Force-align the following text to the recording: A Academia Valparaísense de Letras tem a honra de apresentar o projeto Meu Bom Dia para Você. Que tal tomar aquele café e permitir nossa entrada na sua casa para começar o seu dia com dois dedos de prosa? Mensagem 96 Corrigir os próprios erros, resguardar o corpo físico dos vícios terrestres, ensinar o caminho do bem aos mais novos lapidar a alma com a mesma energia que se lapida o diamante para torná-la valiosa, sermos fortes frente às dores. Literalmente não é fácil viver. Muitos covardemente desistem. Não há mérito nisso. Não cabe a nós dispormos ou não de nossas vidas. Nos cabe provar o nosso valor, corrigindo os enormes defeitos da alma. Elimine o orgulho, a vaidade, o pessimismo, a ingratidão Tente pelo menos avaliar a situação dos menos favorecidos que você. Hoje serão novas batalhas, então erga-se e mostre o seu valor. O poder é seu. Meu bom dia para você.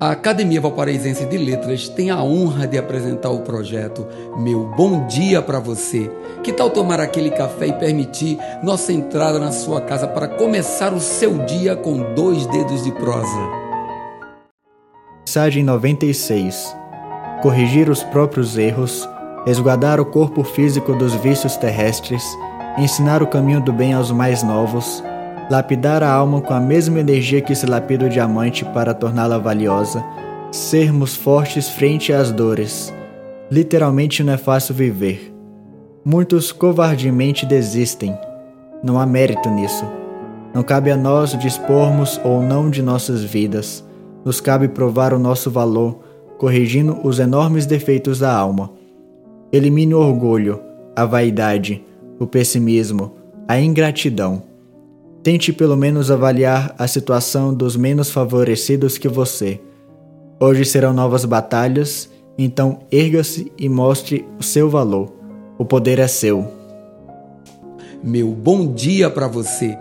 A 0.00 0.10
Academia 0.10 0.60
Valparaísense 0.60 1.24
de 1.24 1.38
Letras 1.38 1.88
tem 1.88 2.10
a 2.10 2.20
honra 2.20 2.66
de 2.66 2.76
apresentar 2.76 3.30
o 3.30 3.42
projeto 3.42 4.04
Meu 4.36 4.66
Bom 4.76 5.06
Dia 5.06 5.40
para 5.40 5.60
Você. 5.60 6.10
Que 6.42 6.52
tal 6.52 6.68
tomar 6.68 6.98
aquele 6.98 7.30
café 7.30 7.68
e 7.68 7.72
permitir 7.72 8.36
nossa 8.60 8.92
entrada 8.92 9.38
na 9.38 9.52
sua 9.52 9.80
casa 9.80 10.08
para 10.08 10.26
começar 10.26 10.92
o 10.92 10.98
seu 10.98 11.38
dia 11.44 11.76
com 11.76 12.12
dois 12.12 12.44
dedos 12.48 12.82
de 12.82 12.90
prosa? 12.90 13.38
Mensagem 15.20 15.62
96 15.62 16.76
Corrigir 17.40 17.88
os 17.88 18.02
próprios 18.02 18.58
erros, 18.58 19.08
resguardar 19.46 20.00
o 20.00 20.06
corpo 20.06 20.42
físico 20.42 20.92
dos 20.94 21.14
vícios 21.14 21.56
terrestres, 21.56 22.24
ensinar 22.76 23.22
o 23.22 23.28
caminho 23.28 23.60
do 23.60 23.72
bem 23.72 23.92
aos 23.92 24.10
mais 24.10 24.42
novos 24.42 25.02
lapidar 25.50 26.02
a 26.02 26.10
alma 26.10 26.40
com 26.40 26.54
a 26.54 26.60
mesma 26.60 27.00
energia 27.00 27.40
que 27.40 27.54
se 27.54 27.66
lapida 27.66 28.06
o 28.06 28.08
diamante 28.08 28.64
para 28.64 28.94
torná-la 28.94 29.38
valiosa, 29.38 30.04
sermos 30.50 31.14
fortes 31.14 31.68
frente 31.68 32.12
às 32.12 32.30
dores. 32.30 32.92
Literalmente 33.50 34.22
não 34.22 34.32
é 34.32 34.36
fácil 34.38 34.74
viver. 34.74 35.32
Muitos 36.04 36.52
covardemente 36.52 37.44
desistem. 37.44 38.16
Não 38.82 38.98
há 38.98 39.06
mérito 39.06 39.50
nisso. 39.50 39.84
Não 40.54 40.62
cabe 40.62 40.90
a 40.90 40.96
nós 40.96 41.36
dispormos 41.38 42.20
ou 42.24 42.42
não 42.42 42.70
de 42.70 42.82
nossas 42.82 43.22
vidas. 43.22 43.84
Nos 44.24 44.40
cabe 44.40 44.68
provar 44.68 45.12
o 45.12 45.18
nosso 45.18 45.50
valor, 45.50 46.00
corrigindo 46.38 46.98
os 47.02 47.18
enormes 47.18 47.66
defeitos 47.66 48.20
da 48.20 48.34
alma. 48.34 48.70
Elimine 49.52 49.94
o 49.94 49.98
orgulho, 49.98 50.60
a 50.96 51.04
vaidade, 51.04 51.84
o 52.18 52.26
pessimismo, 52.26 53.12
a 53.46 53.60
ingratidão 53.60 54.53
Tente 55.24 55.54
pelo 55.54 55.74
menos 55.74 56.10
avaliar 56.10 56.74
a 56.76 56.86
situação 56.86 57.54
dos 57.54 57.76
menos 57.76 58.10
favorecidos 58.10 58.98
que 58.98 59.08
você. 59.08 59.58
Hoje 60.38 60.66
serão 60.66 60.92
novas 60.92 61.24
batalhas, 61.24 62.10
então 62.36 62.80
erga-se 62.92 63.50
e 63.56 63.66
mostre 63.66 64.28
o 64.38 64.42
seu 64.42 64.68
valor. 64.68 65.10
O 65.56 65.64
poder 65.64 65.98
é 65.98 66.06
seu. 66.06 66.46
Meu 68.02 68.32
bom 68.32 68.70
dia 68.70 69.08
para 69.08 69.26
você. 69.26 69.74